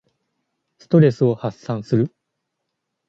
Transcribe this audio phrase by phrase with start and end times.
[0.79, 2.11] ストレスを発散する。